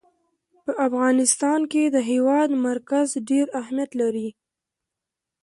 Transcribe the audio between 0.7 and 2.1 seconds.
افغانستان کې د